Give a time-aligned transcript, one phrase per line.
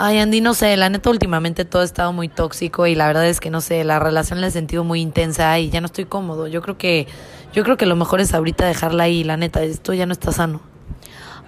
[0.00, 3.26] Ay, Andy, no sé, la neta últimamente todo ha estado muy tóxico y la verdad
[3.26, 6.04] es que no sé, la relación la he sentido muy intensa y ya no estoy
[6.04, 6.46] cómodo.
[6.46, 7.08] Yo creo que
[7.52, 10.30] yo creo que lo mejor es ahorita dejarla ahí, la neta, esto ya no está
[10.30, 10.60] sano.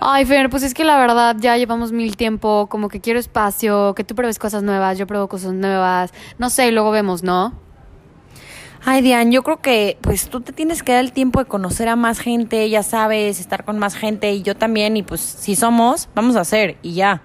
[0.01, 3.95] Ay, Fer, pues es que la verdad ya llevamos mil tiempo, como que quiero espacio,
[3.95, 7.55] que tú pruebes cosas nuevas, yo pruebo cosas nuevas, no sé, y luego vemos, ¿no?
[8.85, 11.89] Ay, Diane, yo creo que pues tú te tienes que dar el tiempo de conocer
[11.89, 15.55] a más gente, ya sabes, estar con más gente y yo también y pues si
[15.55, 17.23] somos, vamos a hacer y ya.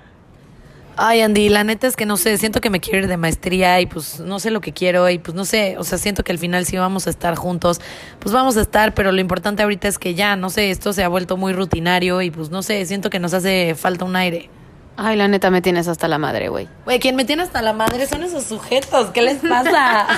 [0.98, 3.82] Ay, Andy, la neta es que no sé, siento que me quiero ir de maestría
[3.82, 6.32] y pues no sé lo que quiero y pues no sé, o sea, siento que
[6.32, 7.82] al final sí vamos a estar juntos,
[8.20, 11.04] pues vamos a estar, pero lo importante ahorita es que ya, no sé, esto se
[11.04, 14.50] ha vuelto muy rutinario y pues no sé, siento que nos hace falta un aire.
[14.98, 16.70] Ay, la neta me tienes hasta la madre, güey.
[16.86, 20.08] Güey, quien me tiene hasta la madre son esos sujetos, ¿qué les pasa?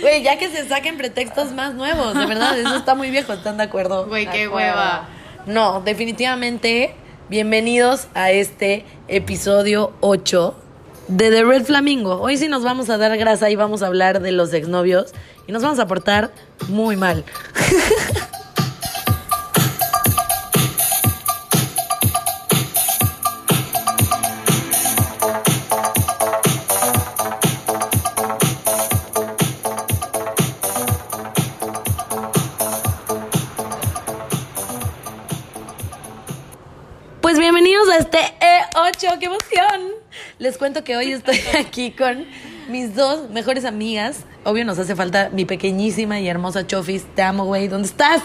[0.00, 3.58] Güey, ya que se saquen pretextos más nuevos, de verdad, eso está muy viejo, ¿están
[3.58, 4.06] de acuerdo?
[4.06, 5.06] Güey, qué hueva.
[5.46, 6.94] No, definitivamente,
[7.34, 10.54] bienvenidos a este episodio 8
[11.08, 12.20] de The Red Flamingo.
[12.20, 15.12] Hoy sí nos vamos a dar grasa y vamos a hablar de los exnovios
[15.48, 16.30] y nos vamos a portar
[16.68, 17.24] muy mal.
[39.04, 39.90] E8, qué emoción.
[40.38, 42.26] Les cuento que hoy estoy aquí con
[42.68, 44.24] mis dos mejores amigas.
[44.44, 47.04] Obvio nos hace falta mi pequeñísima y hermosa Chofis.
[47.14, 47.68] Te amo, güey.
[47.68, 48.22] ¿Dónde estás?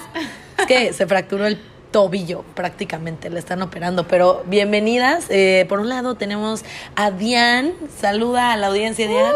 [0.57, 1.59] Es que se fracturó el
[1.91, 4.07] tobillo prácticamente, le están operando.
[4.07, 5.25] Pero bienvenidas.
[5.30, 6.63] Eh, por un lado tenemos
[6.95, 7.73] a Diane.
[8.00, 9.33] Saluda a la audiencia, Diane.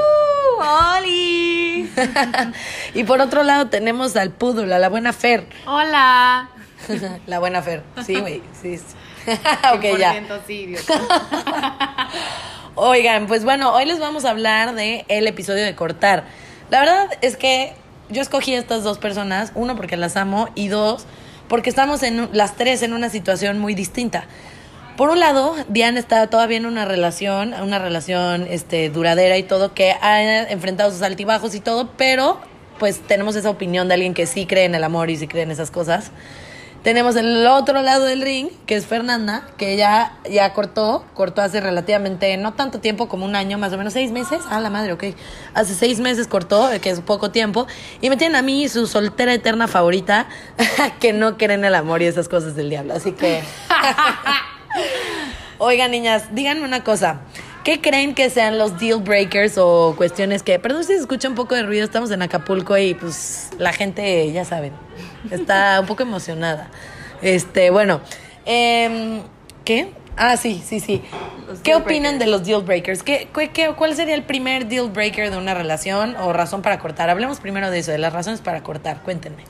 [0.98, 1.90] ¡Oli!
[2.94, 5.48] y por otro lado tenemos al Pudul, a la buena Fer.
[5.66, 6.50] Hola.
[7.28, 7.84] la buena Fer.
[8.06, 8.42] Sí, güey.
[8.62, 8.78] Sí.
[8.78, 8.84] sí.
[9.74, 10.24] ok, ya.
[10.46, 10.76] sí,
[12.76, 16.24] Oigan, pues bueno, hoy les vamos a hablar de el episodio de cortar.
[16.70, 17.74] La verdad es que
[18.10, 21.06] yo escogí a estas dos personas, uno porque las amo y dos
[21.48, 24.26] porque estamos en las tres en una situación muy distinta.
[24.98, 29.74] Por un lado, Diane está todavía en una relación, una relación este, duradera y todo,
[29.74, 32.40] que ha enfrentado sus altibajos y todo, pero
[32.80, 35.44] pues tenemos esa opinión de alguien que sí cree en el amor y sí cree
[35.44, 36.12] en esas cosas.
[36.84, 41.62] Tenemos el otro lado del ring, que es Fernanda, que ya, ya cortó, cortó hace
[41.62, 44.42] relativamente, no tanto tiempo, como un año, más o menos seis meses.
[44.50, 45.06] Ah, la madre, ok.
[45.54, 47.68] Hace seis meses cortó, que es poco tiempo.
[48.02, 50.28] Y me tienen a mí su soltera eterna favorita,
[51.00, 52.94] que no cree en el amor y esas cosas del diablo.
[52.94, 53.42] Así que...
[55.60, 57.22] Oigan, niñas, díganme una cosa.
[57.64, 60.60] ¿Qué creen que sean los deal breakers o cuestiones que...
[60.60, 64.30] Perdón si se escucha un poco de ruido, estamos en Acapulco y pues la gente,
[64.34, 64.74] ya saben,
[65.32, 66.70] está un poco emocionada.
[67.22, 68.02] Este, bueno,
[68.46, 69.22] em,
[69.64, 69.92] ¿qué?
[70.18, 71.02] Ah, sí, sí, sí.
[71.64, 73.02] ¿Qué opinan de los deal breakers?
[73.02, 76.80] ¿Qué, qué, qué- cuál sería el primer deal breaker de una relación o razón para
[76.80, 77.10] cortar?
[77.10, 79.02] Hablemos primero de eso, de las razones para cortar.
[79.04, 79.44] Cuéntenme.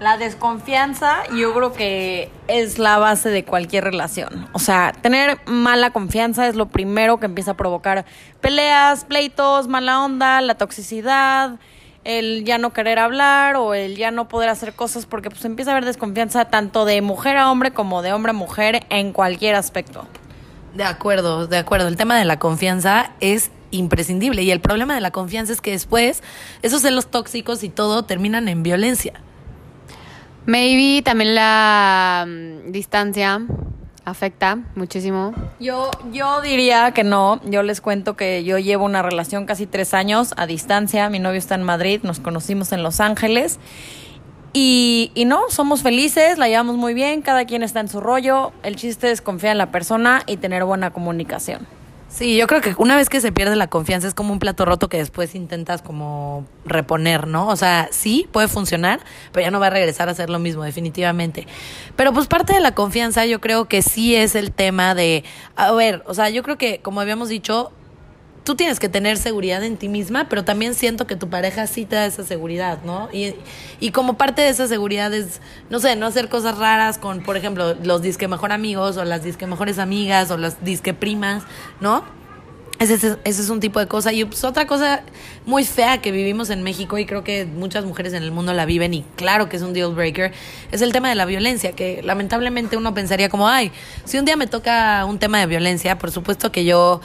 [0.00, 4.48] La desconfianza yo creo que es la base de cualquier relación.
[4.52, 8.04] O sea, tener mala confianza es lo primero que empieza a provocar
[8.40, 11.58] peleas, pleitos, mala onda, la toxicidad,
[12.02, 15.70] el ya no querer hablar o el ya no poder hacer cosas porque pues empieza
[15.70, 19.54] a haber desconfianza tanto de mujer a hombre como de hombre a mujer en cualquier
[19.54, 20.06] aspecto.
[20.74, 21.86] De acuerdo, de acuerdo.
[21.86, 25.70] El tema de la confianza es imprescindible y el problema de la confianza es que
[25.70, 26.22] después
[26.62, 29.14] esos celos tóxicos y todo terminan en violencia.
[30.46, 33.40] Maybe también la mm, distancia
[34.04, 35.32] afecta muchísimo.
[35.58, 37.40] Yo, yo diría que no.
[37.44, 41.08] Yo les cuento que yo llevo una relación casi tres años a distancia.
[41.08, 43.58] Mi novio está en Madrid, nos conocimos en Los Ángeles.
[44.52, 48.52] Y, y no, somos felices, la llevamos muy bien, cada quien está en su rollo.
[48.62, 51.66] El chiste es confiar en la persona y tener buena comunicación.
[52.14, 54.64] Sí, yo creo que una vez que se pierde la confianza es como un plato
[54.64, 57.48] roto que después intentas como reponer, ¿no?
[57.48, 59.00] O sea, sí, puede funcionar,
[59.32, 61.48] pero ya no va a regresar a ser lo mismo, definitivamente.
[61.96, 65.24] Pero pues parte de la confianza yo creo que sí es el tema de,
[65.56, 67.72] a ver, o sea, yo creo que como habíamos dicho,
[68.44, 71.86] tú tienes que tener seguridad en ti misma, pero también siento que tu pareja sí
[71.86, 73.08] te da esa seguridad, ¿no?
[73.12, 73.34] Y,
[73.80, 77.36] y como parte de esa seguridad es, no sé, no hacer cosas raras con, por
[77.38, 81.42] ejemplo, los disque mejor amigos o las disque mejores amigas o las disque primas,
[81.80, 82.04] ¿no?
[82.80, 84.12] Ese, es- ese es un tipo de cosa.
[84.12, 85.02] Y pues, otra cosa
[85.46, 88.66] muy fea que vivimos en México y creo que muchas mujeres en el mundo la
[88.66, 90.32] viven y claro que es un deal breaker,
[90.70, 93.72] es el tema de la violencia, que lamentablemente uno pensaría como, ay,
[94.04, 97.00] si un día me toca un tema de violencia, por supuesto que yo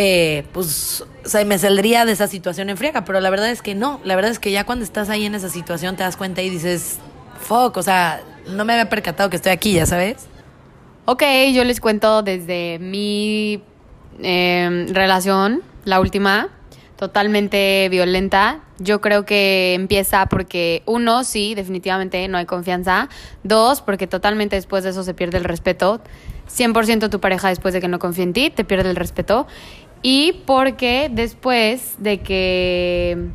[0.00, 3.74] eh, pues o sea, me saldría de esa situación en pero la verdad es que
[3.74, 6.40] no, la verdad es que ya cuando estás ahí en esa situación te das cuenta
[6.40, 7.00] y dices,
[7.40, 10.28] fuck, o sea, no me había percatado que estoy aquí, ya sabes.
[11.04, 13.60] Ok, yo les cuento desde mi
[14.22, 16.50] eh, relación, la última,
[16.96, 18.60] totalmente violenta.
[18.78, 23.08] Yo creo que empieza porque, uno, sí, definitivamente no hay confianza.
[23.42, 26.00] Dos, porque totalmente después de eso se pierde el respeto.
[26.48, 29.46] 100% tu pareja después de que no confía en ti, te pierde el respeto.
[30.02, 33.30] Y porque después de que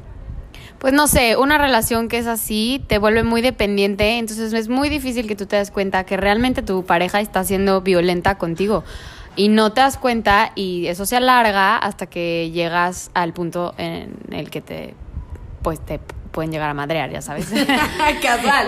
[0.83, 4.89] pues no sé, una relación que es así te vuelve muy dependiente, entonces es muy
[4.89, 8.83] difícil que tú te des cuenta que realmente tu pareja está siendo violenta contigo
[9.37, 14.13] y no te das cuenta y eso se alarga hasta que llegas al punto en
[14.31, 14.93] el que te
[15.61, 16.01] pues te
[16.33, 17.47] pueden llegar a madrear, ya sabes.
[18.21, 18.67] Casual.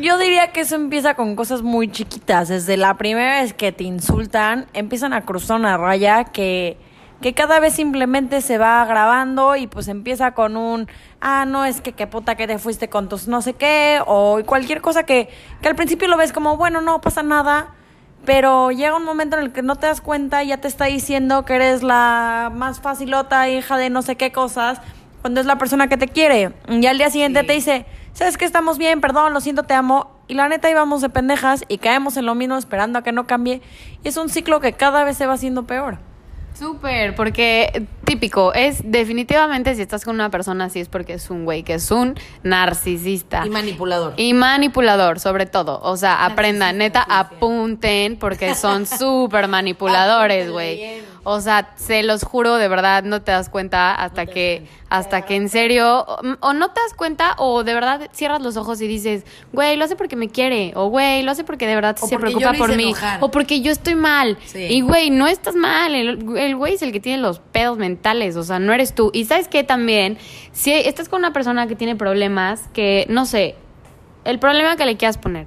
[0.00, 2.48] Yo diría que eso empieza con cosas muy chiquitas.
[2.48, 6.76] Desde la primera vez que te insultan, empiezan a cruzar una raya que,
[7.20, 10.88] que cada vez simplemente se va agravando y pues empieza con un,
[11.20, 14.40] ah, no, es que qué puta que te fuiste con tus no sé qué, o
[14.44, 15.28] cualquier cosa que,
[15.62, 17.68] que al principio lo ves como, bueno, no pasa nada,
[18.24, 20.86] pero llega un momento en el que no te das cuenta y ya te está
[20.86, 24.80] diciendo que eres la más facilota, hija de no sé qué cosas,
[25.24, 26.52] cuando es la persona que te quiere.
[26.68, 30.10] Y al día siguiente te dice, sabes que estamos bien, perdón, lo siento, te amo.
[30.28, 33.26] Y la neta íbamos de pendejas y caemos en lo mismo esperando a que no
[33.26, 33.62] cambie.
[34.02, 35.96] Y es un ciclo que cada vez se va haciendo peor.
[36.52, 41.46] Súper, porque típico, es definitivamente si estás con una persona así es porque es un
[41.46, 43.46] güey que es un narcisista.
[43.46, 44.12] Y manipulador.
[44.18, 45.80] Y manipulador, sobre todo.
[45.82, 51.02] O sea, aprendan, neta, apunten porque son súper manipuladores, güey.
[51.24, 55.36] O sea, se los juro, de verdad, no te das cuenta hasta que, hasta que
[55.36, 58.86] en serio, o, o no te das cuenta o de verdad cierras los ojos y
[58.86, 62.06] dices, güey, lo hace porque me quiere, o güey, lo hace porque de verdad O
[62.06, 63.18] se preocupa por mí, enojar.
[63.22, 64.38] o porque yo estoy mal.
[64.46, 64.58] Sí.
[64.70, 68.36] Y güey, no estás mal, el, el güey es el que tiene los pedos mentales,
[68.36, 69.10] o sea, no eres tú.
[69.12, 70.18] Y sabes que también,
[70.52, 73.56] si estás con una persona que tiene problemas, que no sé,
[74.24, 75.46] el problema que le quieras poner,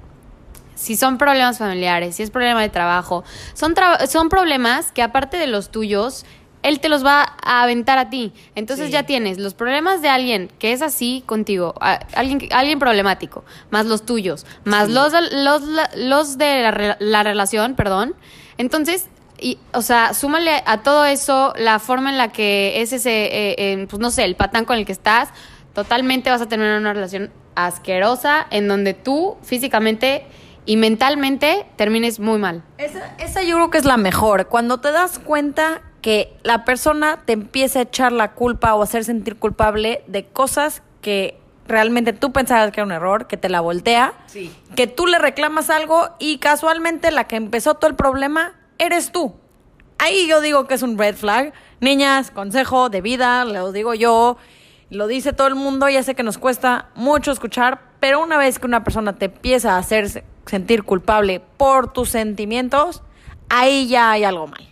[0.74, 3.24] si son problemas familiares, si es problema de trabajo,
[3.54, 6.24] son, tra- son problemas que aparte de los tuyos,
[6.62, 8.32] él te los va a aventar a ti.
[8.54, 8.92] Entonces Sí.
[8.92, 11.74] ya tienes los problemas de alguien que es así contigo,
[12.14, 15.62] alguien, alguien problemático, más los tuyos, más los, los,
[15.96, 18.14] los de la, la relación, perdón.
[18.56, 19.08] Entonces,
[19.40, 23.54] y, o sea, súmale a todo eso la forma en la que es ese, eh,
[23.58, 25.28] eh, pues no sé, el patán con el que estás,
[25.74, 30.26] totalmente vas a tener una relación asquerosa en donde tú físicamente
[30.66, 32.62] y mentalmente termines muy mal.
[32.78, 34.48] Esa, esa yo creo que es la mejor.
[34.48, 38.84] Cuando te das cuenta que la persona te empieza a echar la culpa o a
[38.84, 43.48] hacer sentir culpable de cosas que realmente tú pensabas que era un error, que te
[43.48, 44.54] la voltea, Sí.
[44.74, 49.34] que tú le reclamas algo y casualmente la que empezó todo el problema eres tú.
[49.98, 51.52] Ahí yo digo que es un red flag.
[51.80, 54.36] Niñas, consejo de vida, lo digo yo,
[54.90, 58.58] lo dice todo el mundo, ya sé que nos cuesta mucho escuchar, pero una vez
[58.58, 63.02] que una persona te empieza a hacer sentir culpable por tus sentimientos,
[63.50, 64.67] ahí ya hay algo mal.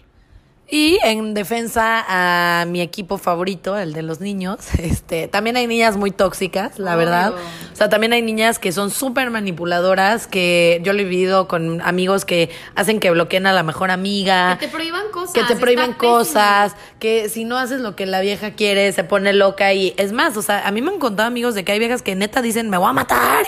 [0.69, 5.97] Y en defensa a mi equipo favorito, el de los niños, este, también hay niñas
[5.97, 7.35] muy tóxicas, la verdad.
[7.73, 11.81] O sea, también hay niñas que son súper manipuladoras, que yo lo he vivido con
[11.83, 14.57] amigos que hacen que bloqueen a la mejor amiga.
[14.59, 15.35] Que te prohíban cosas.
[15.35, 15.99] Que te pésimo.
[15.99, 20.13] cosas, que si no haces lo que la vieja quiere, se pone loca y es
[20.13, 22.43] más, o sea, a mí me han contado amigos de que hay viejas que neta
[22.43, 23.47] dicen, me voy a matar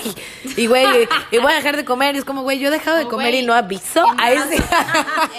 [0.56, 2.70] y, güey, y, y voy a dejar de comer y es como, güey, yo he
[2.70, 4.04] dejado de comer y no aviso.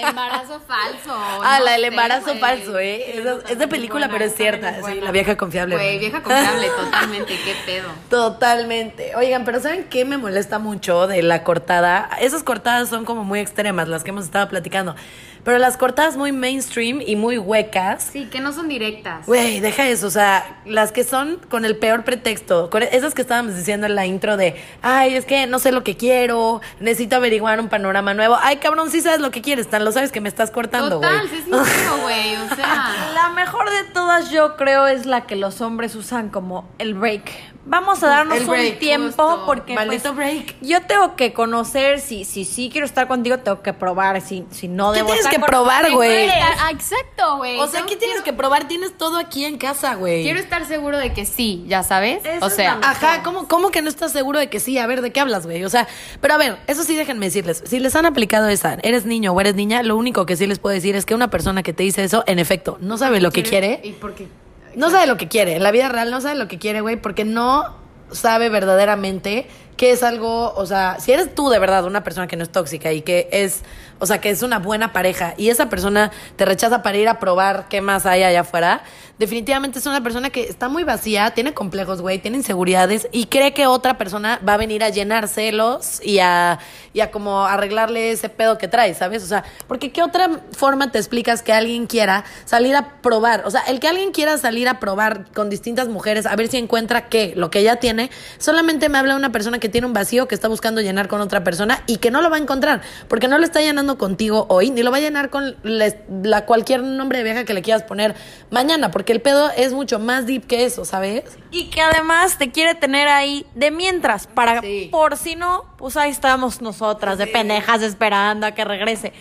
[0.01, 1.13] Embarazo falso.
[1.41, 3.19] Ah, no la del sé, embarazo falso, ¿eh?
[3.19, 4.76] Esa- está es de película, buena, pero es cierta.
[4.85, 5.76] Sí, la vieja confiable.
[5.76, 7.33] Güey, vieja confiable, totalmente.
[7.44, 7.90] Qué pedo.
[8.09, 9.16] Totalmente.
[9.16, 12.09] Oigan, pero ¿saben qué me molesta mucho de la cortada?
[12.21, 14.95] Esas cortadas son como muy extremas, las que hemos estado platicando.
[15.43, 18.09] Pero las cortadas muy mainstream y muy huecas.
[18.11, 19.25] Sí, que no son directas.
[19.25, 23.21] Güey, deja eso, o sea, las que son con el peor pretexto, con esas que
[23.21, 27.15] estábamos diciendo en la intro de, ay, es que no sé lo que quiero, necesito
[27.15, 28.37] averiguar un panorama nuevo.
[28.41, 31.09] Ay, cabrón, sí sabes lo que quieres, tan lo sabes que me estás cortando, güey.
[31.09, 32.35] Total, sí sincero, güey.
[32.35, 33.11] O sea.
[33.13, 37.31] La mejor de todas yo creo es la que los hombres usan como el break.
[37.66, 39.45] Vamos a darnos break, un tiempo justo.
[39.45, 40.56] porque Maldito pues, break.
[40.61, 44.68] yo tengo que conocer si si sí quiero estar contigo, tengo que probar si si
[44.68, 46.09] no ¿Qué debo tienes estar que probar, ¿Qué güey?
[46.28, 46.33] quieres?
[46.61, 47.59] Ah, exacto, güey.
[47.59, 48.68] O sea, ¿qué tienes quiero- que probar?
[48.68, 50.23] Tienes todo aquí en casa, güey.
[50.23, 52.23] Quiero estar seguro de que sí, ya sabes.
[52.42, 52.80] O sea.
[52.81, 54.78] Ajá, ¿cómo, ¿cómo que no estás seguro de que sí?
[54.80, 55.63] A ver, ¿de qué hablas, güey?
[55.66, 55.87] O sea,
[56.21, 59.42] pero a ver, eso sí déjenme decirles, si les han aplicado esa, eres niño o
[59.42, 61.83] eres niña, lo único que sí les puedo decir es que una persona que te
[61.83, 64.28] dice eso, en efecto, no sabe lo que quiere, ¿Y por qué?
[64.76, 66.95] No sabe lo que quiere, en la vida real no sabe lo que quiere, güey,
[66.95, 67.76] porque no
[68.11, 69.47] sabe verdaderamente
[69.78, 72.52] que es algo, o sea, si eres tú de verdad una persona que no es
[72.52, 73.64] tóxica y que es,
[73.99, 77.19] o sea, que es una buena pareja y esa persona te rechaza para ir a
[77.19, 78.81] probar qué más hay allá afuera,
[79.19, 83.54] definitivamente es una persona que está muy vacía, tiene complejos, güey, tiene inseguridades y cree
[83.54, 86.59] que otra persona va a venir a llenárselos y a,
[86.94, 89.23] y a como arreglarle ese pedo que trae, ¿sabes?
[89.23, 93.44] O sea, porque ¿qué otra forma te explicas que alguien quiera salir a probar?
[93.45, 96.57] O sea, el que alguien quiera salir a probar con distintas mujeres a ver si
[96.57, 100.28] encuentra qué, lo que ella tiene, solamente me habla una persona que tiene un vacío
[100.28, 103.28] que está buscando llenar con otra persona y que no lo va a encontrar, porque
[103.28, 107.18] no lo está llenando contigo hoy, ni lo va a llenar con la, cualquier nombre
[107.18, 108.16] de vieja que le quieras poner
[108.49, 111.23] mañana, porque el pedo es mucho más deep que eso, ¿sabes?
[111.51, 114.61] Y que además te quiere tener ahí de mientras, para
[114.92, 119.13] por si no, pues ahí estamos nosotras, de pendejas esperando a que regrese.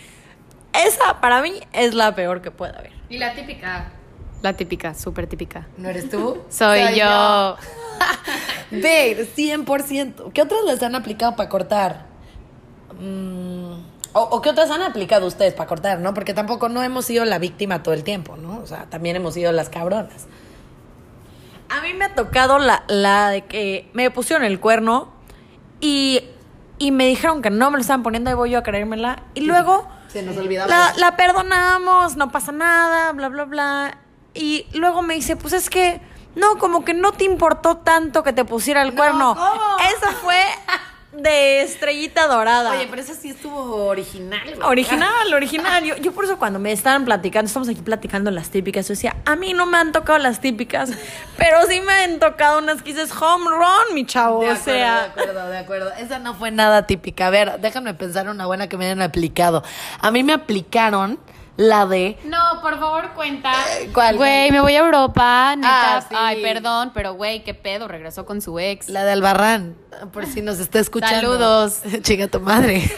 [0.73, 2.91] Esa para mí es la peor que puede haber.
[3.09, 3.91] Y la típica.
[4.41, 5.67] La típica, súper típica.
[5.77, 6.43] ¿No eres tú?
[6.49, 7.57] Soy, yo.
[8.71, 10.31] Ve, 100%.
[10.31, 12.05] ¿Qué otras les han aplicado para cortar?
[12.99, 13.81] Mm,
[14.13, 16.13] o, qué otras han aplicado ustedes para cortar, ¿no?
[16.13, 18.59] Porque tampoco no hemos sido la víctima todo el tiempo, ¿no?
[18.59, 20.27] O sea, también hemos sido las cabronas.
[21.69, 25.09] A mí me ha tocado la, la de que me pusieron el cuerno
[25.79, 26.23] y,
[26.79, 29.23] y me dijeron que no me lo estaban poniendo y voy yo a creérmela.
[29.35, 29.87] Y luego...
[30.07, 30.67] Se nos olvidaba.
[30.67, 33.97] La, la perdonamos, no pasa nada, bla, bla, bla.
[34.33, 36.01] Y luego me dice, pues es que
[36.35, 39.35] no, como que no te importó tanto que te pusiera el cuerno.
[39.95, 40.39] Eso fue
[41.11, 42.71] de estrellita dorada.
[42.71, 44.61] Oye, pero eso sí estuvo original.
[44.63, 45.83] Original, original.
[45.83, 49.15] Yo, yo por eso cuando me estaban platicando, estamos aquí platicando las típicas, yo decía,
[49.25, 50.91] a mí no me han tocado las típicas,
[51.37, 54.41] pero sí me han tocado unas que dices home run, mi chavo.
[54.41, 55.01] De o sea.
[55.01, 55.91] De acuerdo, de acuerdo.
[55.93, 57.27] Esa no fue nada típica.
[57.27, 59.63] A ver, déjame pensar una buena que me hayan aplicado.
[59.99, 61.19] A mí me aplicaron
[61.59, 62.17] la de.
[62.23, 63.51] No, por favor, cuenta.
[63.81, 64.15] Eh, ¿Cuál?
[64.15, 65.97] Güey, me voy a Europa, neta.
[65.97, 66.15] Ah, sí.
[66.17, 68.87] Ay, perdón, pero güey, qué pedo, regresó con su ex.
[68.87, 69.75] La de Albarrán,
[70.13, 71.33] por si nos está escuchando.
[71.33, 71.81] Saludos.
[72.01, 72.89] Chica tu madre.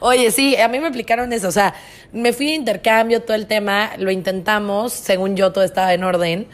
[0.00, 1.48] Oye, sí, a mí me explicaron eso.
[1.48, 1.72] O sea,
[2.12, 6.46] me fui de intercambio, todo el tema, lo intentamos, según yo todo estaba en orden.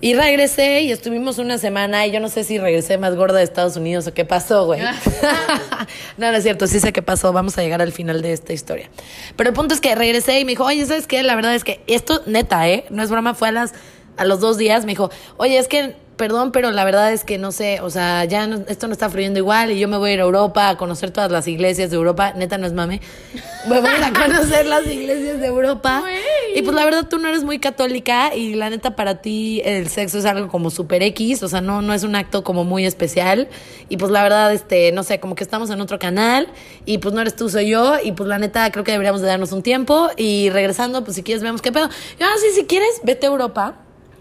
[0.00, 3.44] Y regresé y estuvimos una semana y yo no sé si regresé más gorda de
[3.44, 4.80] Estados Unidos o qué pasó, güey.
[6.18, 8.52] no, no es cierto, sí sé qué pasó, vamos a llegar al final de esta
[8.52, 8.90] historia.
[9.36, 11.22] Pero el punto es que regresé y me dijo, oye, ¿sabes qué?
[11.22, 12.84] La verdad es que esto, neta, ¿eh?
[12.90, 13.72] No es broma, fue a, las,
[14.18, 17.38] a los dos días, me dijo, oye, es que perdón, pero la verdad es que
[17.38, 20.14] no sé, o sea, ya esto no está fluyendo igual y yo me voy a
[20.14, 23.00] ir a Europa a conocer todas las iglesias de Europa, neta no es mame,
[23.68, 26.02] me voy a ir a conocer las iglesias de Europa
[26.56, 29.90] y pues la verdad tú no eres muy católica y la neta para ti el
[29.90, 32.86] sexo es algo como super X, o sea, no, no es un acto como muy
[32.86, 33.48] especial.
[33.90, 36.48] Y pues la verdad, este, no sé, como que estamos en otro canal
[36.86, 37.96] y pues no eres tú, soy yo.
[38.02, 40.08] Y pues la neta creo que deberíamos de darnos un tiempo.
[40.16, 41.90] Y regresando, pues si quieres vemos qué pedo.
[42.18, 43.74] Y ahora sí, si quieres, vete a Europa,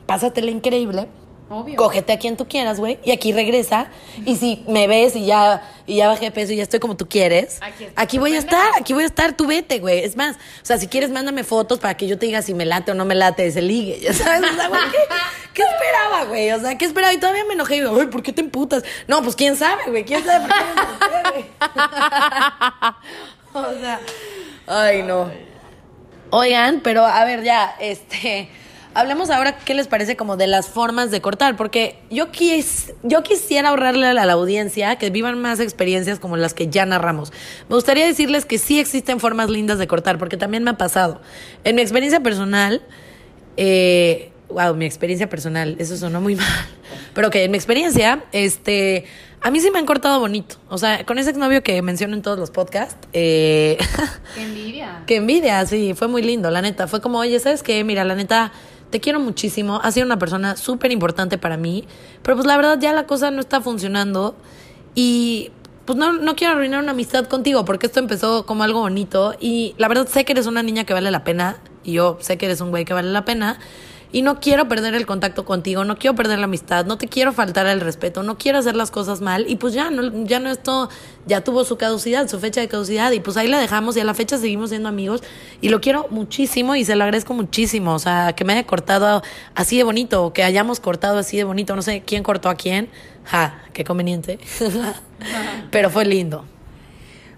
[0.05, 1.07] pásatela increíble
[1.47, 1.75] Obvio.
[1.75, 3.87] Cógete a quien tú quieras, güey, y aquí regresa.
[4.25, 6.97] Y si me ves y ya, y ya bajé de peso y ya estoy como
[6.97, 7.59] tú quieres,
[7.95, 9.99] aquí, voy a estar, aquí voy a estar, tú vete, güey.
[9.99, 12.65] Es más, o sea, si quieres, mándame fotos para que yo te diga si me
[12.65, 14.51] late o no me late ese ligue, ya sabes.
[14.51, 14.97] O sea, güey, ¿qué,
[15.53, 16.51] ¿qué, esperaba, güey?
[16.51, 17.13] O sea, ¿qué esperaba?
[17.13, 18.83] Y todavía me enojé y digo, güey, ¿por qué te emputas?
[19.07, 20.73] No, pues quién sabe, güey, quién sabe por qué me
[21.31, 21.45] güey.
[23.53, 23.99] o sea,
[24.65, 25.29] ay, no.
[26.31, 28.49] Oigan, pero a ver, ya, este
[28.95, 33.21] hablemos ahora qué les parece como de las formas de cortar, porque yo, quis, yo
[33.23, 37.31] quisiera ahorrarle a la, audiencia que vivan más experiencias como las que ya narramos.
[37.69, 41.21] Me gustaría decirles que sí existen formas lindas de cortar, porque también me ha pasado.
[41.63, 42.81] En mi experiencia personal,
[43.57, 46.65] eh, wow, mi experiencia personal, eso sonó muy mal,
[47.13, 49.05] pero que en mi experiencia, este,
[49.41, 50.55] a mí sí me han cortado bonito.
[50.69, 52.95] O sea, con ese exnovio que menciono en todos los podcasts.
[53.11, 53.77] Eh,
[54.35, 55.03] qué envidia.
[55.05, 56.87] Qué envidia, sí, fue muy lindo, la neta.
[56.87, 57.83] Fue como, oye, ¿sabes qué?
[57.83, 58.51] Mira, la neta
[58.89, 61.85] te quiero muchísimo, has sido una persona súper importante para mí,
[62.21, 64.35] pero pues la verdad ya la cosa no está funcionando
[64.93, 65.51] y
[65.85, 69.75] pues no, no quiero arruinar una amistad contigo porque esto empezó como algo bonito y
[69.77, 72.45] la verdad sé que eres una niña que vale la pena y yo sé que
[72.45, 73.59] eres un güey que vale la pena
[74.11, 77.33] y no quiero perder el contacto contigo, no quiero perder la amistad, no te quiero
[77.33, 80.49] faltar el respeto, no quiero hacer las cosas mal y pues ya no ya no
[80.49, 80.89] esto
[81.25, 84.03] ya tuvo su caducidad, su fecha de caducidad y pues ahí la dejamos y a
[84.03, 85.23] la fecha seguimos siendo amigos
[85.61, 89.21] y lo quiero muchísimo y se lo agradezco muchísimo, o sea, que me haya cortado
[89.55, 92.89] así de bonito que hayamos cortado así de bonito, no sé quién cortó a quién.
[93.25, 94.39] Ja, qué conveniente.
[95.71, 96.45] Pero fue lindo.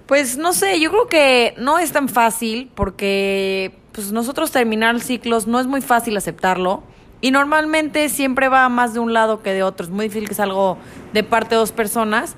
[0.05, 5.47] Pues no sé, yo creo que no es tan fácil porque pues nosotros terminar ciclos
[5.47, 6.83] no es muy fácil aceptarlo.
[7.19, 9.87] Y normalmente siempre va más de un lado que de otro.
[9.87, 10.77] Es muy difícil que es algo
[11.13, 12.35] de parte de dos personas.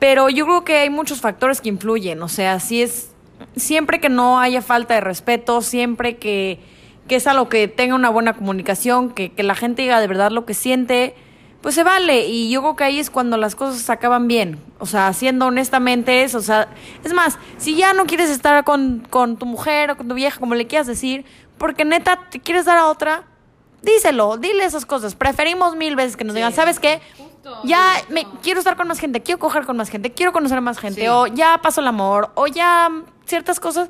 [0.00, 2.20] Pero yo creo que hay muchos factores que influyen.
[2.20, 3.12] O sea, si es.
[3.54, 6.58] Siempre que no haya falta de respeto, siempre que,
[7.06, 10.32] que es algo que tenga una buena comunicación, que, que la gente diga de verdad
[10.32, 11.14] lo que siente,
[11.62, 12.26] pues se vale.
[12.26, 14.60] Y yo creo que ahí es cuando las cosas se acaban bien.
[14.78, 16.38] O sea, haciendo honestamente eso.
[16.38, 16.68] O sea,
[17.04, 20.38] es más, si ya no quieres estar con, con tu mujer o con tu vieja,
[20.40, 21.24] como le quieras decir,
[21.58, 23.24] porque neta te quieres dar a otra,
[23.82, 25.14] díselo, dile esas cosas.
[25.14, 27.00] Preferimos mil veces que nos digan, ¿sabes qué?
[27.64, 30.60] Ya me quiero estar con más gente, quiero coger con más gente, quiero conocer a
[30.60, 31.08] más gente, Sí.
[31.08, 32.88] o ya pasó el amor, o ya
[33.26, 33.88] ciertas cosas.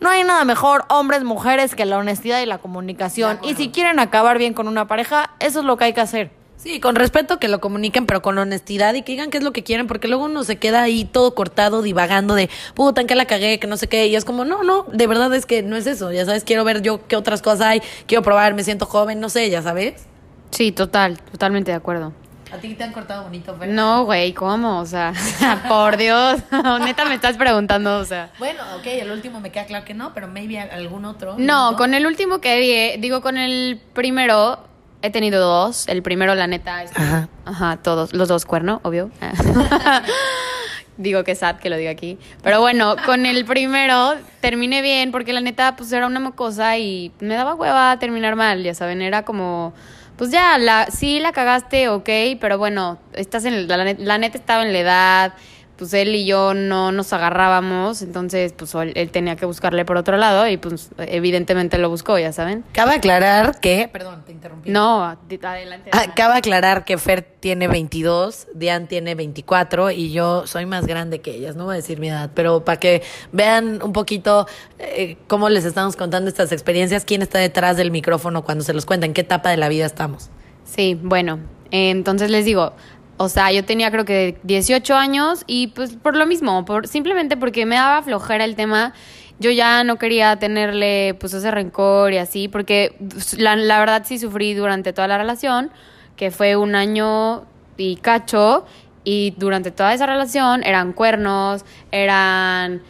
[0.00, 3.38] No hay nada mejor, hombres, mujeres, que la honestidad y la comunicación.
[3.42, 6.30] Y si quieren acabar bien con una pareja, eso es lo que hay que hacer.
[6.64, 9.52] Sí, con respeto que lo comuniquen, pero con honestidad y que digan qué es lo
[9.52, 13.14] que quieren, porque luego uno se queda ahí todo cortado, divagando de, puta, en qué
[13.14, 15.62] la cagué, que no sé qué, y es como, no, no, de verdad es que
[15.62, 18.64] no es eso, ya sabes, quiero ver yo qué otras cosas hay, quiero probar, me
[18.64, 20.06] siento joven, no sé, ya sabes.
[20.52, 22.14] Sí, total, totalmente de acuerdo.
[22.50, 23.68] ¿A ti te han cortado bonito, Fer?
[23.68, 24.78] No, güey, ¿cómo?
[24.80, 25.12] O sea,
[25.68, 26.40] por Dios,
[26.80, 28.30] neta me estás preguntando, o sea.
[28.38, 31.34] Bueno, ok, el último me queda claro que no, pero maybe algún otro.
[31.36, 32.56] No, con el último que
[32.96, 34.60] di- digo con el primero
[35.04, 35.86] he tenido dos.
[35.86, 37.28] El primero, la neta, es Ajá.
[37.44, 39.10] Ajá, todos, los dos cuerno, obvio.
[40.96, 42.18] digo que sad que lo diga aquí.
[42.42, 47.12] Pero bueno, con el primero terminé bien porque la neta pues era una mocosa y
[47.20, 49.74] me daba hueva terminar mal, ya saben, era como
[50.16, 52.08] pues ya, la, sí la cagaste, ok,
[52.40, 55.34] pero bueno, estás en la, la neta estaba en la edad,
[55.76, 59.96] pues él y yo no nos agarrábamos, entonces pues él, él tenía que buscarle por
[59.96, 62.64] otro lado y pues evidentemente lo buscó, ya saben.
[62.72, 64.70] Cabe aclarar que, perdón, te interrumpí.
[64.70, 65.40] No, adelante.
[65.42, 65.90] Ah, adelante.
[66.14, 71.32] Cabe aclarar que Fer tiene 22, Diane tiene 24 y yo soy más grande que
[71.32, 73.02] ellas, no voy a decir mi edad, pero para que
[73.32, 74.46] vean un poquito
[74.78, 78.86] eh, cómo les estamos contando estas experiencias, quién está detrás del micrófono cuando se los
[78.86, 80.30] cuenta, en qué etapa de la vida estamos.
[80.64, 81.40] Sí, bueno,
[81.70, 82.72] eh, entonces les digo,
[83.16, 87.36] o sea, yo tenía creo que 18 años y pues por lo mismo, por simplemente
[87.36, 88.92] porque me daba flojera el tema,
[89.38, 94.18] yo ya no quería tenerle pues ese rencor y así, porque pues, la, verdad sí
[94.18, 95.70] sufrí durante toda la relación,
[96.16, 97.44] que fue un año
[97.76, 98.64] y cacho,
[99.04, 102.82] y durante toda esa relación eran cuernos, eran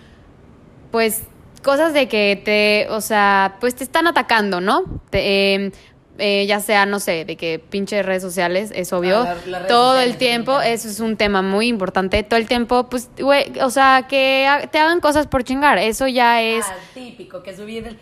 [0.90, 1.24] pues
[1.62, 4.84] cosas de que te, o sea, pues te están atacando, ¿no?
[5.10, 5.72] Te, eh,
[6.18, 9.18] eh, ya sea, no sé, de que pinches redes sociales, es obvio.
[9.22, 12.22] Ah, la- redes Todo el tiempo, eso es un tema muy importante.
[12.22, 15.78] Todo el tiempo, pues, güey, o sea, que te hagan cosas por chingar.
[15.78, 16.64] Eso ya es...
[16.68, 17.98] Ah, típico, que subir el-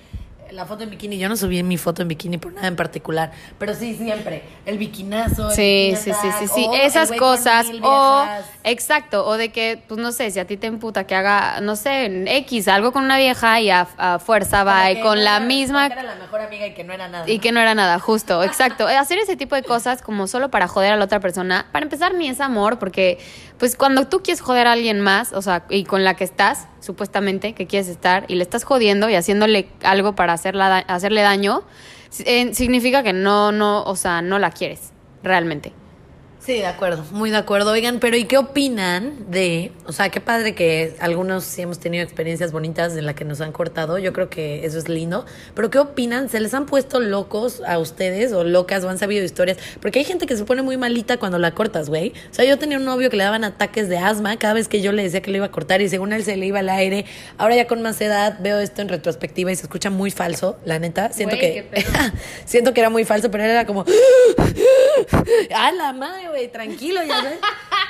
[0.53, 1.19] la foto en bikini.
[1.19, 4.43] Yo no subí mi foto en bikini por nada en particular, pero sí, siempre.
[4.67, 5.49] El bikinazo.
[5.51, 6.69] el Sí, bikini sí, sí, attack, sí, sí.
[6.83, 7.67] Esas cosas.
[7.83, 8.25] O,
[8.65, 11.77] exacto, o de que, pues no sé, si a ti te emputa que haga, no
[11.77, 15.19] sé, en X, algo con una vieja y a, a fuerza va y que con
[15.19, 17.29] no la era- misma porque Era la mejor amiga y que no era nada.
[17.29, 18.87] Y que no era nada, justo, exacto.
[19.03, 22.15] Hacer ese tipo de cosas como solo para joder a la otra persona, para empezar
[22.15, 23.19] ni es amor, porque
[23.59, 26.67] pues cuando tú quieres joder a alguien más, o sea, y con la que estás,
[26.83, 31.63] supuestamente, que quieres estar, y le estás jodiendo y haciéndole algo para hacerla, hacerle daño,
[32.27, 34.93] eh, significa que no, no, o sea, no la quieres,
[35.23, 35.73] realmente.
[36.45, 37.71] Sí, de acuerdo, muy de acuerdo.
[37.71, 42.03] Oigan, pero ¿y qué opinan de, o sea, qué padre que algunos sí hemos tenido
[42.03, 45.25] experiencias bonitas en la que nos han cortado, yo creo que eso es lindo,
[45.55, 46.29] pero ¿qué opinan?
[46.29, 49.57] ¿Se les han puesto locos a ustedes o locas o han sabido historias?
[49.81, 52.13] Porque hay gente que se pone muy malita cuando la cortas, güey.
[52.33, 54.83] O sea, yo tenía un novio que le daban ataques de asma cada vez que
[54.83, 56.71] yo le decía que lo iba a cortar y según él se le iba al
[56.71, 57.05] aire.
[57.39, 60.81] Ahora ya con más edad veo esto en retrospectiva y se escucha muy falso, la
[60.81, 61.13] neta.
[61.13, 61.85] Siento Güey, que
[62.47, 63.85] siento que era muy falso, pero él era como
[65.55, 66.51] ¡A la madre, güey!
[66.51, 67.39] Tranquilo, ya sabes.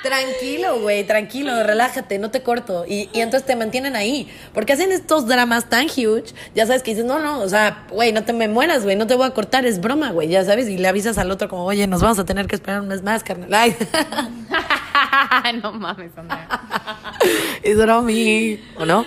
[0.03, 2.85] Tranquilo, güey, tranquilo, relájate, no te corto.
[2.87, 4.29] Y, y entonces te mantienen ahí.
[4.53, 8.13] Porque hacen estos dramas tan huge, ya sabes que dices, no, no, o sea, güey,
[8.13, 10.69] no te me mueras, güey, no te voy a cortar, es broma, güey, ya sabes.
[10.69, 13.03] Y le avisas al otro como, oye, nos vamos a tener que esperar un mes
[13.03, 13.53] más, carnal.
[13.55, 13.77] Ay,
[15.63, 16.49] no mames, Andrea.
[17.63, 19.05] es bromi, ¿o no?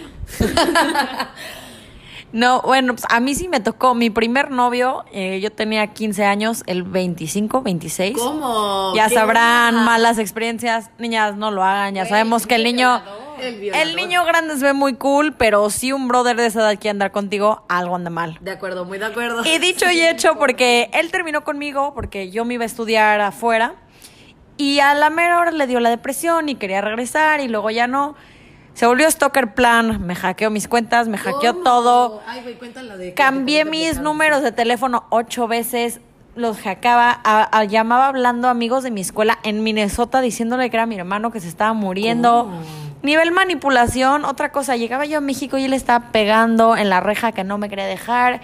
[2.35, 3.95] No, bueno, pues a mí sí me tocó.
[3.95, 8.17] Mi primer novio, eh, yo tenía 15 años, el 25, 26.
[8.17, 8.91] ¿Cómo?
[8.93, 10.91] Ya ¿Qué sabrán, malas experiencias.
[10.99, 11.95] Niñas, no lo hagan.
[11.95, 13.01] Ya Güey, sabemos que el niño.
[13.39, 16.89] El niño grande se ve muy cool, pero si un brother de esa edad quiere
[16.89, 18.37] andar contigo, algo anda mal.
[18.41, 19.45] De acuerdo, muy de acuerdo.
[19.45, 23.75] Y dicho y hecho, porque él terminó conmigo, porque yo me iba a estudiar afuera.
[24.57, 27.87] Y a la mera hora le dio la depresión y quería regresar y luego ya
[27.87, 28.15] no.
[28.75, 31.63] Se volvió stalker plan, me hackeó mis cuentas, me hackeó ¿Cómo?
[31.63, 32.21] todo.
[32.27, 33.13] Ay, güey, cuéntala de.
[33.15, 36.01] Cambié de- mis números de teléfono ocho veces,
[36.35, 40.75] los hackeaba, a- a- llamaba hablando a amigos de mi escuela en Minnesota diciéndole que
[40.75, 42.43] era mi hermano que se estaba muriendo.
[42.51, 42.59] ¿Cómo?
[43.01, 47.31] Nivel manipulación, otra cosa, llegaba yo a México y él estaba pegando en la reja
[47.31, 48.41] que no me quería dejar.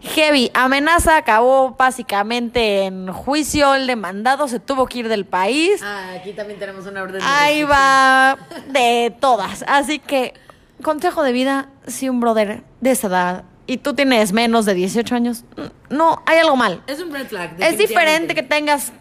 [0.00, 5.80] Heavy, amenaza acabó básicamente en juicio, el demandado se tuvo que ir del país.
[5.82, 7.70] Ah, aquí también tenemos una orden de Ahí restricción.
[7.70, 9.64] va de todas.
[9.66, 10.34] Así que,
[10.82, 15.14] consejo de vida, si un brother de esa edad y tú tienes menos de 18
[15.16, 15.44] años,
[15.90, 16.80] no, hay algo mal.
[16.86, 17.56] Es un red flag.
[17.58, 18.92] Es diferente que tengas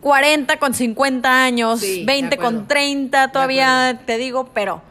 [0.00, 2.66] 40 con 50 años, Sí, de 20 con acuerdo.
[2.68, 4.82] 30, todavía te digo, pero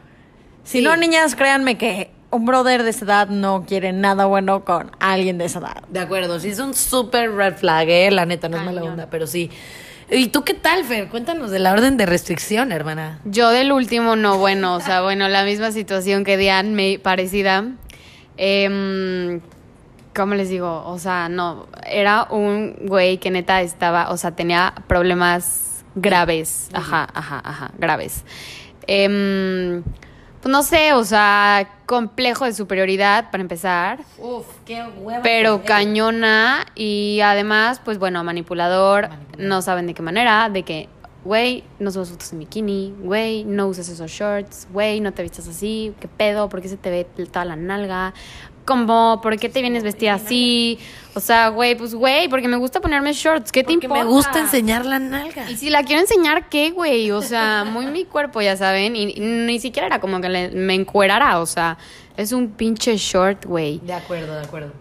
[0.62, 0.84] si Sí.
[0.84, 5.38] no, niñas, créanme que un brother de esa edad no quiere nada bueno con alguien
[5.38, 5.82] de esa edad.
[5.88, 9.08] De acuerdo, sí es un súper red flag, eh, la neta, no es mala onda,
[9.10, 9.50] pero sí.
[10.10, 11.08] ¿Y tú qué tal, Fer?
[11.08, 13.18] Cuéntanos de la orden de restricción, hermana.
[13.24, 17.64] Yo del último no, bueno, o sea, bueno, la misma situación que Diane, me parecida.
[18.36, 19.40] Em,
[20.14, 20.84] ¿Cómo les digo?
[20.86, 27.08] O sea, no, era un güey que neta estaba, o sea, tenía problemas graves, ajá,
[27.12, 28.24] ajá, ajá, graves.
[28.86, 29.82] Em,
[30.40, 34.00] pues no sé, o sea, complejo de superioridad para empezar.
[34.18, 35.22] Uf, qué hueva.
[35.22, 40.88] Pero cañona y además, pues bueno, manipulador, no saben de qué manera, de que,
[41.24, 45.48] güey, no subas fotos en bikini, güey, no uses esos shorts, güey, no te vistas
[45.48, 48.12] así, qué pedo, por qué se te ve toda la nalga,
[48.66, 50.78] como, por qué te vienes vestida así,
[51.14, 54.04] o sea, güey, pues güey, porque me gusta ponerme shorts, ¿qué te Porque importa?
[54.04, 55.50] me gusta enseñar la nalga.
[55.50, 57.10] Y si la quiero enseñar, ¿qué, güey?
[57.12, 58.94] O sea, muy mi cuerpo, ya saben.
[58.96, 61.78] Y, y ni siquiera era como que le- me encuerara, o sea,
[62.18, 63.78] es un pinche short, güey.
[63.78, 64.72] De acuerdo, de acuerdo.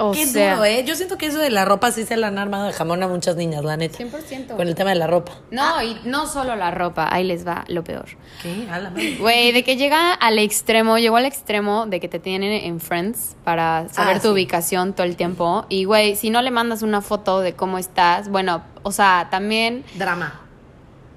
[0.00, 0.84] O Qué sea, duro, ¿eh?
[0.86, 3.08] Yo siento que eso de la ropa sí se la han armado de jamón a
[3.08, 3.98] muchas niñas, la neta.
[3.98, 4.56] 100%.
[4.56, 5.32] Con el tema de la ropa.
[5.50, 8.06] No, y no solo la ropa, ahí les va lo peor.
[8.40, 8.68] ¿Qué?
[8.70, 8.92] A la.
[9.18, 13.36] Güey, de que llega al extremo, llegó al extremo de que te tienen en Friends
[13.42, 14.32] para saber Ah, tu sí.
[14.34, 15.66] ubicación todo el tiempo.
[15.68, 19.84] Y güey, si no le mandas una foto de cómo estás, bueno, o sea, también
[19.96, 20.40] Drama.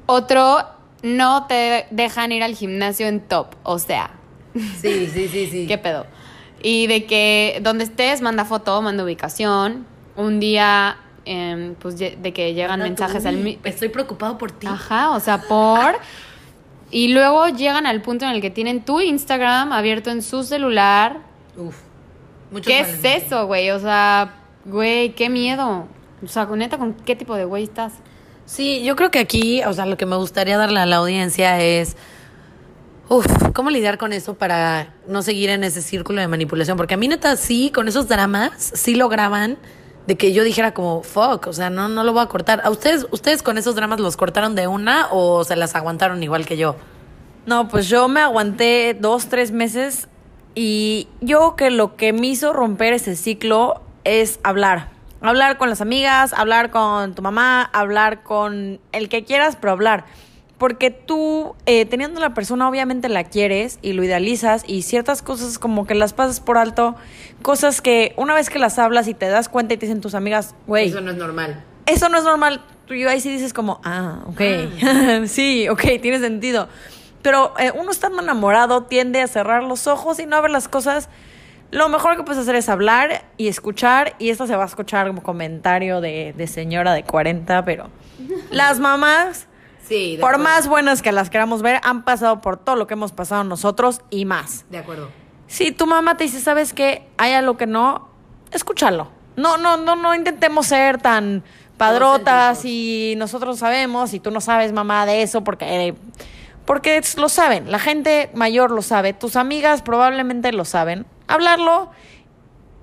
[0.08, 0.58] otro,
[1.04, 4.12] no te dejan ir al gimnasio en top, o sea,
[4.54, 5.65] Sí, sí, sí, sí.
[5.67, 6.06] ¿Qué pedo?
[6.62, 9.86] Y de que donde estés, manda foto, manda ubicación.
[10.15, 13.60] Un día, em, pues de que llegan mensajes tú, al...
[13.63, 14.67] Estoy preocupado por ti.
[14.67, 15.95] Ajá, o sea, por...
[16.91, 21.19] Y luego llegan al punto en el que tienen tu Instagram abierto en su celular.
[21.56, 21.78] Uf.
[22.52, 23.71] Muchos ¿Qué es eso, güey?
[23.71, 25.88] O sea, güey, qué miedo.
[26.24, 27.93] O sea, con neta, ¿con qué tipo de güey estás?
[28.45, 31.62] Sí, yo creo que aquí, o sea, lo que me gustaría darle a la audiencia
[31.62, 31.95] es,
[33.12, 36.78] uf, ¿cómo lidiar con eso para no seguir en ese círculo de manipulación?
[36.78, 39.58] Porque a mí neta sí, con esos dramas, sí lograban
[40.08, 42.62] de que yo dijera como, fuck, o sea, no, no lo voy a cortar.
[42.63, 46.45] ¿A ustedes, ustedes con esos dramas los cortaron de una o se las aguantaron igual
[46.45, 46.78] que yo?
[47.45, 50.08] No, pues yo me aguanté dos, tres meses
[50.56, 54.88] y yo que lo que me hizo romper ese ciclo es hablar.
[55.19, 60.06] Hablar con las amigas, hablar con tu mamá, hablar con el que quieras, pero hablar.
[60.62, 65.24] Porque tú, eh, teniendo a la persona, obviamente la quieres y lo idealizas y ciertas
[65.24, 66.95] cosas como que las pasas por alto,
[67.41, 70.13] cosas que una vez que las hablas y te das cuenta y te dicen tus
[70.13, 71.63] amigas, güey, Eso no es normal.
[71.88, 72.62] eso no es normal.
[72.86, 74.41] Tú y ahí sí dices como, ah, ok,
[75.26, 76.67] sí, ok, tiene sentido.
[77.24, 80.67] Pero eh, uno estando enamorado tiende a cerrar los ojos y no a ver las
[80.67, 81.10] cosas.
[81.71, 85.08] Lo mejor que puedes hacer es hablar y escuchar, y esto se va a escuchar
[85.08, 87.89] como comentario de, de señora de 40, pero
[88.52, 89.47] las mamás,
[89.92, 90.44] Sí, por acuerdo.
[90.52, 94.02] más buenas que las queramos ver, han pasado por todo lo que hemos pasado nosotros
[94.10, 94.66] y más.
[94.70, 95.10] De acuerdo.
[95.48, 97.08] Si tu mamá te dice, ¿sabes qué?
[97.18, 98.08] Hay algo que no,
[98.52, 99.10] escúchalo.
[99.36, 101.44] No, no, no, no intentemos ser tan
[101.78, 105.94] padrotas y nosotros sabemos y tú no sabes, mamá, de eso porque, eh,
[106.66, 107.70] porque es- lo saben.
[107.72, 109.12] La gente mayor lo sabe.
[109.14, 111.06] Tus amigas probablemente lo saben.
[111.28, 111.90] Hablarlo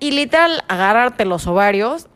[0.00, 2.08] y literal agarrarte los ovarios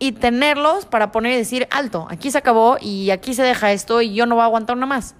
[0.00, 4.02] y tenerlos para poner y decir, alto, aquí se acabó y aquí se deja esto
[4.02, 5.14] y yo no voy a aguantar una más.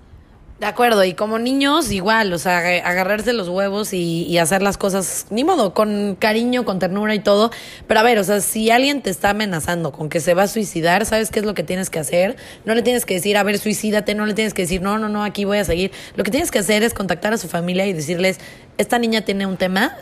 [0.58, 4.60] De acuerdo, y como niños igual, o sea, ag- agarrarse los huevos y, y hacer
[4.60, 7.50] las cosas, ni modo, con cariño, con ternura y todo.
[7.86, 10.48] Pero a ver, o sea, si alguien te está amenazando con que se va a
[10.48, 12.36] suicidar, ¿sabes qué es lo que tienes que hacer?
[12.66, 15.08] No le tienes que decir, a ver, suicídate, no le tienes que decir, no, no,
[15.08, 15.92] no, aquí voy a seguir.
[16.14, 18.38] Lo que tienes que hacer es contactar a su familia y decirles,
[18.76, 19.96] esta niña tiene un tema,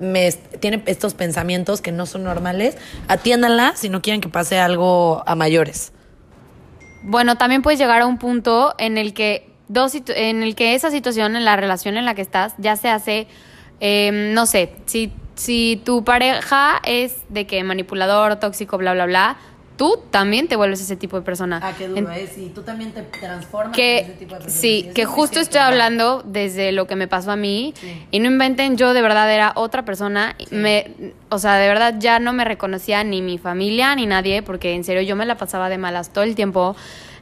[0.00, 2.76] me, tiene estos pensamientos que no son normales,
[3.08, 5.92] atiéndanla si no quieren que pase algo a mayores.
[7.02, 10.90] Bueno, también puedes llegar a un punto en el que dos en el que esa
[10.90, 13.26] situación en la relación en la que estás ya se hace
[13.80, 19.36] eh, no sé si si tu pareja es de que manipulador tóxico bla bla bla
[19.76, 21.60] tú también te vuelves ese tipo de persona.
[21.62, 22.28] Ah, qué En- duro, ¿eh?
[22.54, 27.32] Tú también te transformas que sí, que justo estoy hablando desde lo que me pasó
[27.32, 27.74] a mí.
[28.10, 30.36] Y no inventen yo de verdad era otra persona.
[30.50, 30.90] Me
[31.28, 34.84] o sea de verdad ya no me reconocía ni mi familia ni nadie porque en
[34.84, 36.76] serio yo me la pasaba de malas todo el tiempo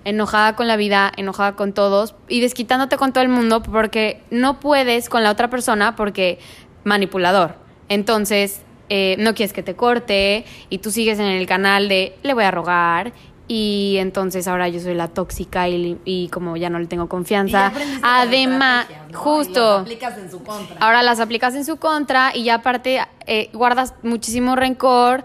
[0.05, 4.59] enojada con la vida enojada con todos y desquitándote con todo el mundo porque no
[4.61, 6.38] puedes con la otra persona porque
[6.85, 7.55] manipulador.
[7.88, 8.61] Entonces
[8.94, 12.44] eh, no quieres que te corte y tú sigues en el canal de le voy
[12.44, 13.14] a rogar
[13.48, 17.72] y entonces ahora yo soy la tóxica y, y como ya no le tengo confianza.
[18.02, 20.76] Además, justo, aplicas en su contra.
[20.78, 25.24] ahora las aplicas en su contra y ya aparte eh, guardas muchísimo rencor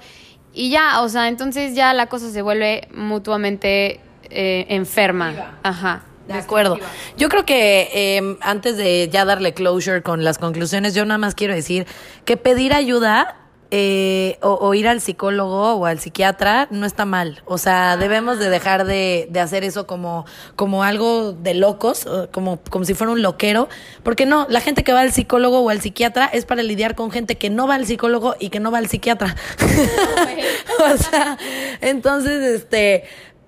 [0.54, 4.00] y ya, o sea, entonces ya la cosa se vuelve mutuamente
[4.30, 5.58] eh, enferma.
[5.62, 6.04] Ajá.
[6.26, 6.78] De acuerdo.
[7.18, 11.36] Yo creo que eh, antes de ya darle closure con las conclusiones, yo nada más
[11.36, 11.86] quiero decir
[12.24, 13.36] que pedir ayuda
[13.70, 17.42] eh, o, ir al psicólogo o al psiquiatra no está mal.
[17.46, 20.26] O sea, debemos de dejar de, de hacer eso como,
[20.56, 23.68] como algo de locos, como, como si fuera un loquero.
[24.04, 27.12] Porque no, la gente que va al psicólogo o al psiquiatra es para lidiar con
[27.12, 29.36] gente que no va al psicólogo y que no va al psiquiatra.
[30.94, 31.38] o sea,
[31.82, 33.04] entonces, este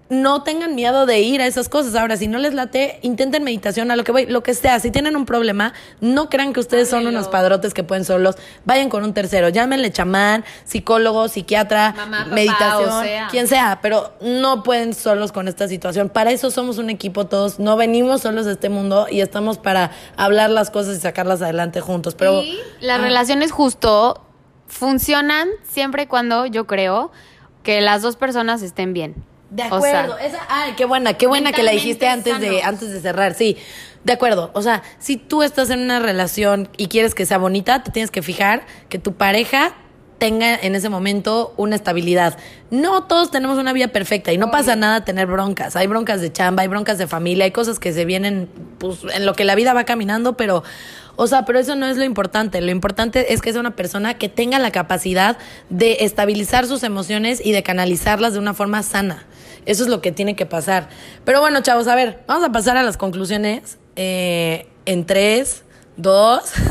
[0.09, 1.93] no tengan miedo de ir a esas cosas.
[1.95, 4.79] Ahora, si no les late, intenten meditación, a lo que voy, lo que sea.
[4.79, 8.35] Si tienen un problema, no crean que ustedes son unos padrotes que pueden solos.
[8.65, 13.27] Vayan con un tercero, llámenle chamán, psicólogo, psiquiatra, Mamá, papá, meditación, o sea.
[13.29, 16.09] quien sea, pero no pueden solos con esta situación.
[16.09, 17.59] Para eso somos un equipo todos.
[17.59, 21.81] No venimos solos a este mundo y estamos para hablar las cosas y sacarlas adelante
[21.81, 22.15] juntos.
[22.15, 23.03] Pero y las Ah.
[23.03, 24.25] relaciones justo
[24.67, 27.11] funcionan siempre y cuando yo creo
[27.63, 29.15] que las dos personas estén bien.
[29.49, 32.61] De O sea, acuerdo, esa, ay, qué buena, qué buena que la dijiste antes de,
[32.61, 33.57] antes de cerrar, sí.
[34.03, 37.83] De acuerdo, o sea, si tú estás en una relación y quieres que sea bonita,
[37.83, 39.73] te tienes que fijar que tu pareja
[40.19, 42.37] tenga en ese momento una estabilidad.
[42.69, 45.75] No todos tenemos una vida perfecta y no pasa nada tener broncas.
[45.75, 49.25] Hay broncas de chamba, hay broncas de familia, hay cosas que se vienen pues, en
[49.25, 50.63] lo que la vida va caminando, pero,
[51.21, 52.61] o sea, pero eso no es lo importante.
[52.61, 55.37] Lo importante es que sea una persona que tenga la capacidad
[55.69, 59.25] de estabilizar sus emociones y de canalizarlas de una forma sana.
[59.65, 60.87] Eso es lo que tiene que pasar.
[61.25, 65.65] Pero bueno, chavos, a ver, vamos a pasar a las conclusiones eh, en tres,
[65.97, 66.53] dos.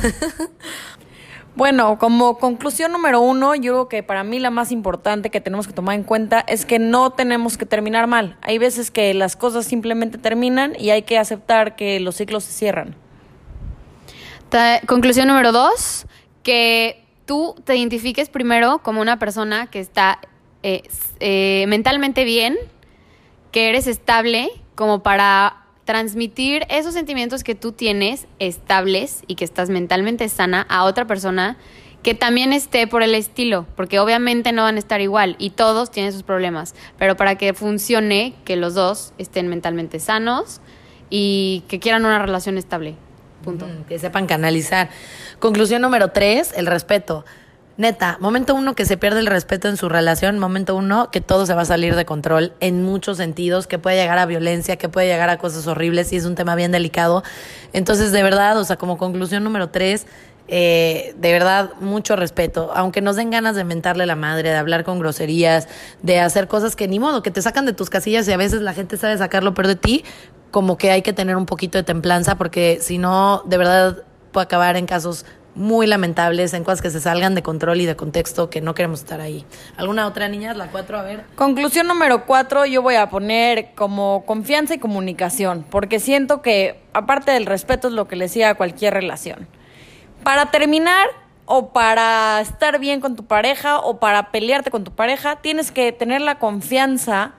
[1.55, 5.67] Bueno, como conclusión número uno, yo creo que para mí la más importante que tenemos
[5.67, 8.37] que tomar en cuenta es que no tenemos que terminar mal.
[8.43, 12.53] Hay veces que las cosas simplemente terminan y hay que aceptar que los ciclos se
[12.53, 12.95] cierran.
[14.51, 16.07] Ta- conclusión número dos,
[16.43, 20.21] que tú te identifiques primero como una persona que está
[20.63, 20.83] eh,
[21.21, 22.57] eh, mentalmente bien,
[23.53, 29.71] que eres estable, como para transmitir esos sentimientos que tú tienes estables y que estás
[29.71, 31.57] mentalmente sana a otra persona
[32.03, 35.91] que también esté por el estilo, porque obviamente no van a estar igual y todos
[35.91, 40.61] tienen sus problemas, pero para que funcione, que los dos estén mentalmente sanos
[41.11, 42.95] y que quieran una relación estable.
[43.89, 44.89] Que sepan canalizar.
[45.39, 47.25] Conclusión número tres, el respeto.
[47.79, 51.47] Neta, momento uno que se pierde el respeto en su relación, momento uno que todo
[51.47, 54.89] se va a salir de control en muchos sentidos, que puede llegar a violencia, que
[54.89, 57.23] puede llegar a cosas horribles y es un tema bien delicado.
[57.73, 60.07] Entonces, de verdad, o sea, como conclusión número tres,
[60.49, 62.73] eh, de verdad, mucho respeto.
[62.75, 65.69] Aunque nos den ganas de mentarle la madre, de hablar con groserías,
[66.03, 68.63] de hacer cosas que ni modo, que te sacan de tus casillas y a veces
[68.63, 70.05] la gente sabe sacar lo peor de ti,
[70.51, 74.45] como que hay que tener un poquito de templanza porque si no, de verdad puede
[74.45, 78.49] acabar en casos muy lamentables, en cosas que se salgan de control y de contexto
[78.49, 79.45] que no queremos estar ahí.
[79.77, 80.55] ¿Alguna otra niña?
[80.55, 81.25] La cuatro, a ver.
[81.35, 87.33] Conclusión número cuatro, yo voy a poner como confianza y comunicación, porque siento que aparte
[87.33, 89.49] del respeto es lo que le decía a cualquier relación.
[90.23, 91.09] Para terminar
[91.45, 95.91] o para estar bien con tu pareja o para pelearte con tu pareja, tienes que
[95.91, 97.33] tener la confianza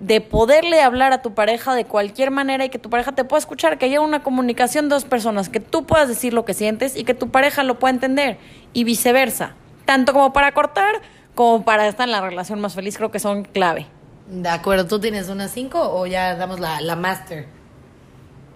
[0.00, 3.38] de poderle hablar a tu pareja de cualquier manera y que tu pareja te pueda
[3.38, 6.96] escuchar, que haya una comunicación de dos personas, que tú puedas decir lo que sientes
[6.96, 8.38] y que tu pareja lo pueda entender
[8.72, 9.54] y viceversa.
[9.84, 11.00] Tanto como para cortar
[11.34, 13.86] como para estar en la relación más feliz, creo que son clave.
[14.28, 17.46] De acuerdo, ¿tú tienes una cinco o ya damos la, la master?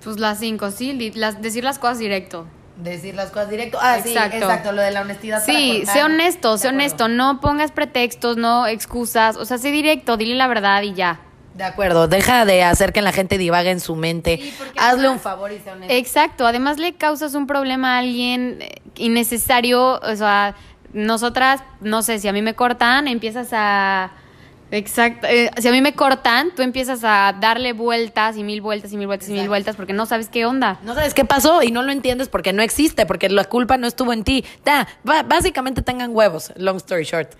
[0.03, 2.46] Pues las cinco, sí, las, decir las cosas directo.
[2.77, 3.79] Decir las cosas directo.
[3.81, 4.37] Ah, sí, Exacto.
[4.37, 5.42] exacto, lo de la honestidad.
[5.44, 6.77] Sí, sé honesto, sé acuerdo.
[6.77, 11.20] honesto, no pongas pretextos, no excusas, o sea, sé directo, dile la verdad y ya.
[11.58, 14.38] De acuerdo, deja de hacer que la gente divague en su mente.
[14.40, 15.92] Sí, Hazle además- un favor y sea honesto.
[15.92, 20.54] Exacto, además le causas un problema a alguien eh, innecesario, o sea,
[20.92, 24.12] nosotras, no sé, si a mí me cortan, empiezas a...
[24.70, 28.92] Exacto, eh, si a mí me cortan, tú empiezas a darle vueltas y mil vueltas
[28.92, 30.78] y mil vueltas y mil vueltas porque no sabes qué onda.
[30.84, 33.86] No sabes qué pasó y no lo entiendes porque no existe, porque la culpa no
[33.88, 34.44] estuvo en ti.
[35.02, 37.32] Básicamente tengan huevos, long story short.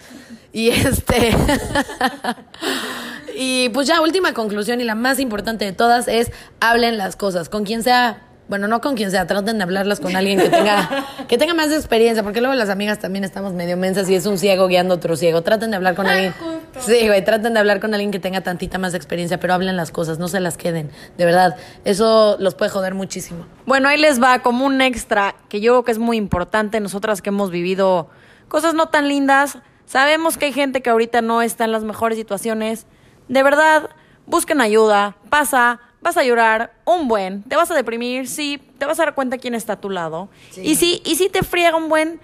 [0.53, 1.37] Y este.
[3.39, 7.49] y pues ya, última conclusión y la más importante de todas es hablen las cosas.
[7.49, 8.25] Con quien sea.
[8.49, 11.71] Bueno, no con quien sea, traten de hablarlas con alguien que tenga, que tenga más
[11.71, 14.97] experiencia, porque luego las amigas también estamos medio mensas y es un ciego guiando a
[14.97, 15.43] otro ciego.
[15.43, 16.33] Traten de hablar con alguien.
[16.81, 19.91] Sí, güey, traten de hablar con alguien que tenga tantita más experiencia, pero hablen las
[19.91, 20.91] cosas, no se las queden.
[21.19, 23.45] De verdad, eso los puede joder muchísimo.
[23.67, 26.81] Bueno, ahí les va como un extra que yo creo que es muy importante.
[26.81, 28.09] Nosotras que hemos vivido
[28.49, 32.17] cosas no tan lindas, sabemos que hay gente que ahorita no está en las mejores
[32.17, 32.87] situaciones.
[33.29, 33.91] De verdad,
[34.27, 38.99] busquen ayuda, pasa, vas a llorar un buen, te vas a deprimir, sí, te vas
[39.01, 40.29] a dar cuenta quién está a tu lado.
[40.57, 42.21] Y sí, y sí te friega un buen,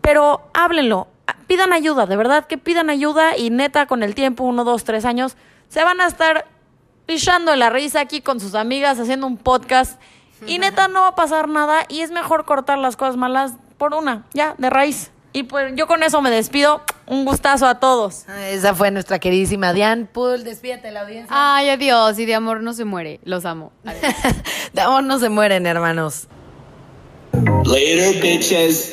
[0.00, 1.08] pero háblenlo,
[1.46, 5.04] pidan ayuda, de verdad que pidan ayuda y neta con el tiempo, uno, dos, tres
[5.04, 5.36] años,
[5.68, 6.46] se van a estar
[7.06, 10.00] pichando la risa aquí con sus amigas, haciendo un podcast.
[10.46, 11.84] Y neta, no va a pasar nada.
[11.88, 15.10] Y es mejor cortar las cosas malas por una, ya, de raíz.
[15.32, 16.82] Y pues yo con eso me despido.
[17.08, 18.24] Un gustazo a todos.
[18.50, 20.42] Esa fue nuestra queridísima Diane Pool.
[20.42, 21.28] Despídete la audiencia.
[21.30, 22.18] Ay, adiós.
[22.18, 23.20] Y de amor no se muere.
[23.24, 23.72] Los amo.
[23.84, 24.14] Adiós.
[24.72, 26.26] de amor no se mueren, hermanos.
[27.64, 28.92] Later, bitches.